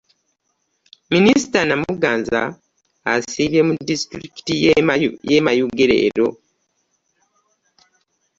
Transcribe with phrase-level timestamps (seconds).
[1.13, 2.41] Minisita Namuganza
[3.13, 4.53] asiibye mu disitulikiti
[5.29, 6.27] y'e Mayuge leero.